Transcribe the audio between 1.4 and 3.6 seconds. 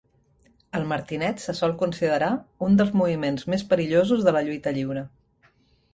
se sol considerar un dels moviments